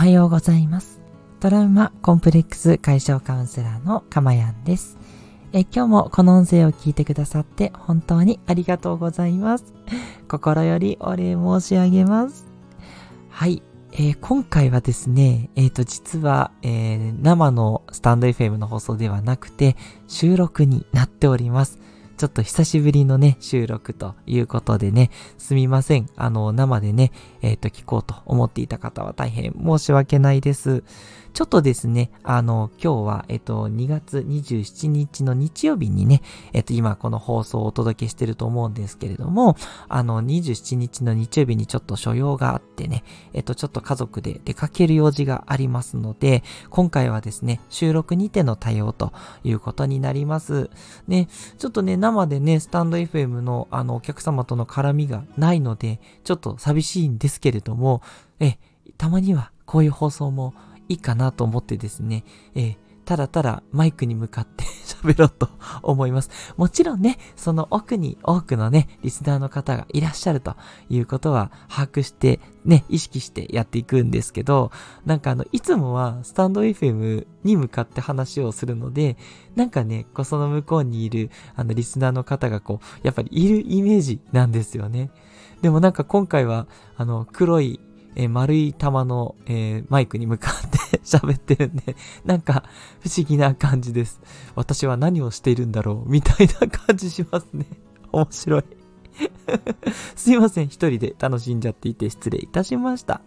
[0.00, 0.98] はようございます。
[1.40, 4.96] トラウマコンプレックス解消カウンセラーのかまやんです。
[5.52, 9.74] え今日もこの音声を聞いてくださって本当にありがとうございます。
[10.26, 12.46] 心よりお礼申し上げます。
[13.28, 13.62] はい。
[13.92, 19.76] えー今回はですね、えっ、と、実は、えー生のスタンド FM の放送ではなくて、
[20.08, 21.78] 収録になっております。
[22.20, 26.06] ちょっと久しぶりのね、収録ということでね、すみません。
[26.16, 30.84] あの、生でね、えっ、と、聞こうと思っていた方は大変申し訳ないです。
[31.32, 36.22] ちょっとですね、あの、今日は、えっ、と、2月27日の日曜日にね、
[36.52, 39.56] えっ、と、今この放送をお届けしてると思うんですけれども、
[39.88, 49.12] あの、27日の日曜日にちょっと所用があってね、えっ、と、ちょっと家族で出かける用事がありますので、今回はですね、収録にての対応と
[49.44, 50.68] いうことになります。
[51.06, 58.02] ね、ちょっとね、生でね、スタンド FM のあの、お客様との絡みがないので、ちょっと寂しいんですけれども、
[58.40, 58.58] え、
[58.98, 60.54] たまにはこういう放送も
[60.90, 62.24] いいかなと思ってですね、
[62.54, 62.76] え
[63.10, 65.48] ただただマイクに向かって 喋ろうと
[65.82, 66.30] 思います。
[66.56, 70.54] もちろんね、その奥に多くのね、リスナーの方がいらっしゃると
[70.88, 74.70] いうことは把握して、ね、意識してやっていくんですけど、
[75.06, 79.16] なんかあの、いつもはスタンド FM に向かって話をするので、
[79.56, 85.10] なんかね、こうその向こうにいる、あの、リスナーの方がこう、やっぱりいるイメージなんですよね。
[85.62, 87.80] でもなんか今回は、あの、黒い、
[88.16, 92.64] えー丸い玉の、えーマイクに向かって 喋ってるんで、なんか
[93.00, 94.20] 不思議な感じです。
[94.54, 97.66] 私は何をしているんだろうみたいな感じしますね。
[98.12, 98.64] 面白い。
[100.16, 100.66] すいません。
[100.66, 103.20] 一人で楽しんじゃっていて失礼いたしました。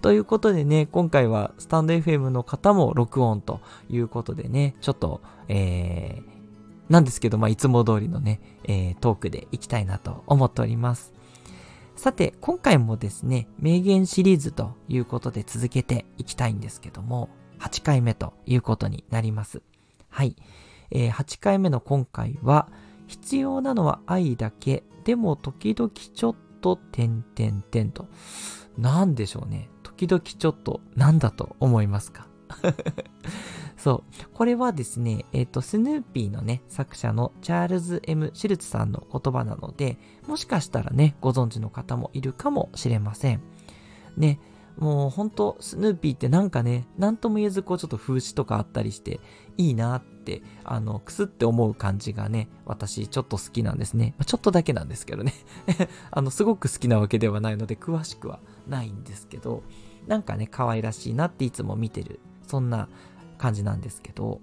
[0.00, 11.13] ということでね、今回はスタンド FM の方も録音ということでね、ちょっと、えー、なんですけど、まあ、いつも通りのね、えー、トークでいきたいなと思っております。
[11.96, 19.62] さて、今回もですね、名言シリーズということで続けていきたいんですけども、8回目ということになります。
[20.10, 20.36] はい。
[20.90, 22.68] えー8回目の今回は、
[23.06, 28.08] 必要なのは愛だけ、でも時々ちょっと、点々点と。
[28.76, 29.70] なんでしょうね。
[29.82, 32.26] 時々ちょっと、なんだと思いますか？
[33.76, 34.24] そう。
[34.32, 43.40] これはですね、えっ、と、スヌーピーのね、作者のチャールズ・ M・ シルツさんの言葉なので、もしかしたらね、ご存知の方もいるかもしれません。
[44.16, 44.38] ね、
[44.76, 49.20] もうほんと、スヌーピーってなんかね、なんとも言えずこうちょっと風刺とかあったりして、
[49.56, 54.14] いいなって、あの、くすって思う感じがね、私ちょっと好きなんですね。
[54.18, 55.32] まあちょっとだけなんですけどね。
[56.10, 59.62] あの、すごく好きなわけではないので、詳しくはないんですけど、
[60.08, 62.88] なんかね、可愛らしいなっていつも見てる、そんな
[63.38, 64.40] 感じなんですけど、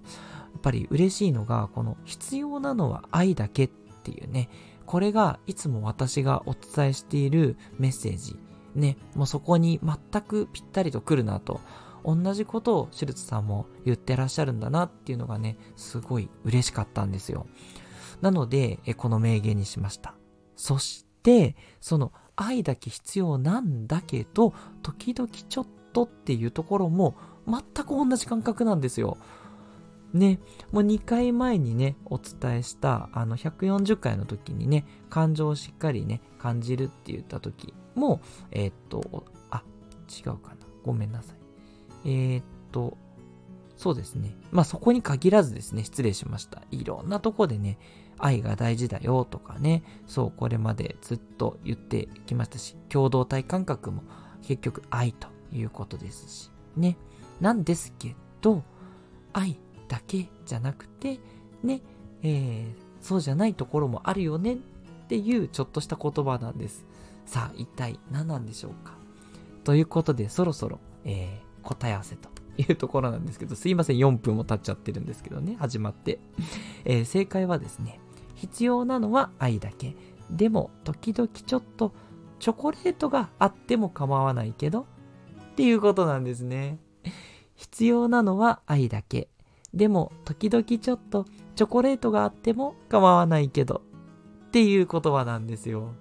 [0.52, 3.68] やっぱり嬉しいのが、この必要なのは愛だけっ
[4.02, 4.48] ていうね、
[4.86, 8.36] これがいつも私がお伝えしているメッセージ。
[8.74, 11.60] ね、もうそこに全くぴったりと来るなと。
[12.04, 17.46] 同じことをシュルツさんも言ってらっしゃるんだなっていうのがね、すごい嬉しかったんですよ。
[18.20, 20.14] なので、この名言にしました。
[20.56, 24.52] そして、その愛だけ必要なんだけど、
[24.82, 27.14] 時々ちょっとっていうところも
[27.46, 29.18] 全く同じ感覚なんですよ。
[30.12, 30.40] ね、
[30.72, 38.20] もう2回前にね、お伝えした、あの、140回の時にね、感情をしっかりね、感じるって言った時も、
[38.50, 39.62] えーっと、あ、
[40.10, 40.56] 違うかな。
[40.84, 41.36] ごめんなさい。
[42.04, 42.98] えーっと、
[43.76, 44.36] そうですね。
[44.50, 46.62] まあそこに限らずですね、失礼しました。
[46.70, 47.78] いろんなとこでね、
[48.18, 54.02] 愛が大事だよとかね、そう、これまでずっと言ってきましたし、共同体感覚も
[54.42, 56.96] 結局愛ということですし、ね。
[57.42, 58.62] なんですけど、
[59.32, 59.58] 愛
[59.88, 61.18] だけじゃなくて、
[61.62, 61.82] ね、
[62.22, 64.56] えーそうじゃないところもあるよねっ
[65.08, 66.86] ていうちょっとした言葉なんです。
[67.26, 68.94] さあ、一体何なんでしょうか
[69.64, 76.20] ということで、そろそろ、えー答え合わせというところなんですけど、すいません、4分も経っちゃってるんですけどね、始まって。
[76.84, 77.98] えー正解はですね、
[78.36, 79.96] 必要なのは愛だけ。
[80.30, 81.92] でも、時々ちょっと
[82.38, 84.86] チョコレートがあっても構わないけど、
[85.52, 86.78] っていうことなんですね。
[87.54, 89.28] 必要なのは愛だけ。
[89.74, 91.26] でも、時々ちょっと
[91.56, 93.82] チョコレートがあっても構わないけど、
[94.48, 95.94] っていう言葉なんですよ。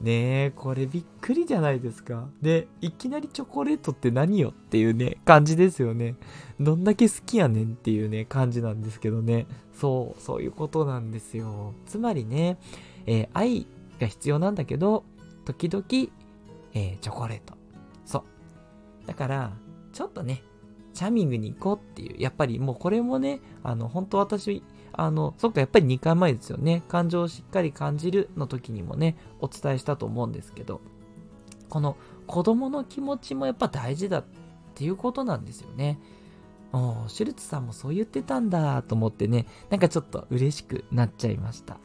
[0.00, 2.28] ねえ、これびっくりじゃないですか。
[2.40, 4.50] で、いきなりチョコレートって何よ？
[4.50, 6.16] っていうね、感じですよね。
[6.58, 9.46] どんだけ好きやねんっていうね、感じなんですけどね。
[9.74, 11.74] そう、そういうことなんですよ。
[11.86, 12.58] つまりね、
[13.06, 13.66] えー愛
[14.00, 15.04] が必要なんだけど、
[15.44, 15.84] 時々、
[16.74, 17.54] えーチョコレート。
[18.04, 18.24] そ
[19.04, 19.06] う。
[19.06, 19.52] だから、
[19.92, 20.42] ちょっとね、
[20.94, 24.62] チャミングに行こうっていう、やっぱりもうこれもね、あの、本当私、
[24.92, 26.82] あの、そっか、やっぱり2回前ですよね。
[26.88, 30.80] 感情をしっかり感じるの時にもね、お伝えしたと思うんですけど、
[31.68, 31.96] この
[32.26, 34.42] 子供の気持ちもやっぱ大事だって
[34.72, 36.00] っていうことなんですよね。
[36.72, 41.76] おシュルツさんもそう言ってたんだと思ってね、なんかちょっと嬉しくなっちゃいました。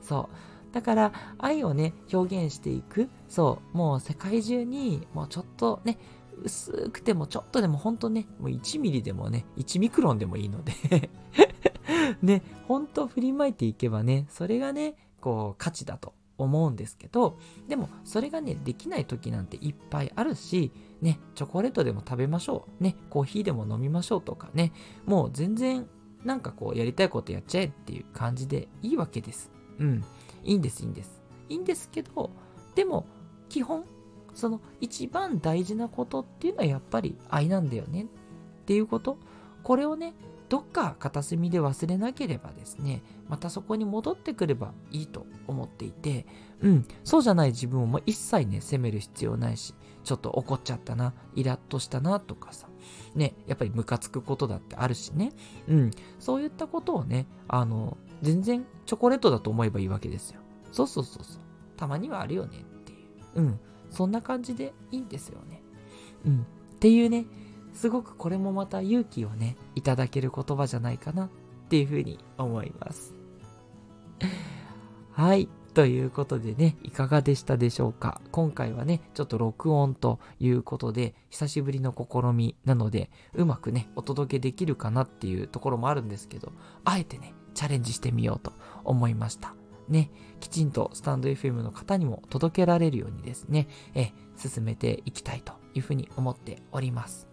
[0.00, 0.30] そ
[0.70, 0.74] う。
[0.74, 3.08] だから愛をね、表現していく。
[3.28, 3.76] そう。
[3.76, 5.98] もう世界中にもうちょっとね、
[6.44, 10.72] 薄くてもちょっとでも本当ね、もう1ミリでもね、1ミクロンでもいいので
[12.22, 17.38] ね、本当振りまいていけばね、それがね、こう価値だと思うんですけど、
[17.68, 22.82] でもそれがね、できない時なんていっぱいあるし、ね、チョコレートでも食べましょう。
[22.82, 24.72] ね、コーヒーでも飲みましょうとかね、
[25.04, 25.86] もう全然
[26.24, 29.50] なんかこうやりたいことやっちゃえっていう感じでいいわけです。
[29.78, 30.04] うん。
[30.44, 31.22] いいんです、いいんです。
[31.48, 32.30] いいんですけど、
[32.74, 33.06] でも
[33.48, 33.84] 基本、
[34.38, 38.06] その一番大事なことっていうのはやっぱり愛なんだよねっ
[38.66, 39.18] ていうこと。
[39.64, 40.14] これをね、
[40.48, 46.24] どっか片隅で忘れなければですね、またそこに戻ってくればいいと思っていて、
[46.60, 49.74] うん、そうじゃない自分をも一切ね、責める必要ないし、
[50.04, 52.68] ちょっと怒っちゃったな、イラッとしたなとかさ、
[53.16, 55.32] ね、やっぱりムカつくことだってあるしね、
[55.66, 55.90] うん、
[56.20, 60.40] そういったことをね、あの、全然チョコレートだと思えばいいわけですよ。
[60.70, 61.42] そうそうそうそう。
[61.76, 62.94] たまにはあるよねってい
[63.34, 63.40] う。
[63.40, 65.62] うん、そんな感じでいいんですよね。
[66.26, 67.26] うん、っていうね、
[67.72, 71.28] すごくこれもまた勇気をね、いただける言葉じゃないかなっ
[71.68, 73.14] ていうふうに思います。
[75.12, 75.48] はい。
[75.74, 78.20] ということでね、いかがでしたでしょうか？
[78.32, 86.52] 今回はね、ちょっと録音ということで、久しぶりの試みなので、うまくね、お届けできるかなっていうところもあるんですけど、
[86.84, 88.52] あえてね、チャレンジしてみようと
[88.82, 89.57] 思いました。
[89.88, 97.28] ね、きちんとスタンド FM の方にも届けられるようにですね、え、進めていきたいというふうに思っております。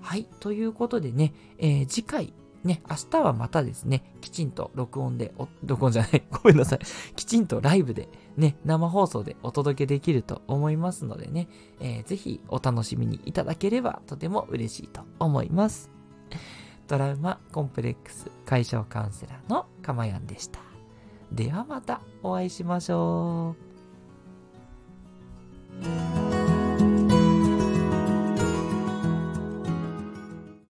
[0.00, 0.28] はい。
[0.40, 5.34] ということでね、えー、次回、ね、明日はまたですね、きちんと録音で、
[5.64, 6.78] 録音じゃない、 ごめんなさい。
[7.16, 11.48] きちんとライブで、ね、生放送でお届けできると思いますのでね、
[11.80, 15.90] えー、ぜひお楽しみにいただければとても嬉しいと思います。
[16.86, 20.73] トラウマコンプレックス解消カウンセラーのかまやんでした。
[21.34, 23.56] ではまたお会いしましょ
[26.20, 26.23] う。